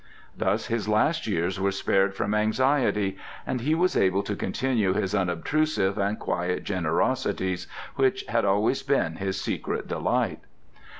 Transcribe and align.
Thus 0.35 0.65
his 0.65 0.89
last 0.89 1.27
years 1.27 1.59
were 1.59 1.71
spared 1.71 2.15
from 2.15 2.33
anxiety 2.33 3.17
and 3.45 3.61
he 3.61 3.75
was 3.75 3.95
able 3.95 4.23
to 4.23 4.35
continue 4.35 4.93
his 4.93 5.13
unobtrusive 5.13 5.95
and 5.99 6.17
quiet 6.17 6.63
generosities 6.63 7.67
which 7.97 8.25
had 8.27 8.43
always 8.43 8.81
been 8.81 9.17
his 9.17 9.39
secret 9.39 9.87
delight. 9.87 10.39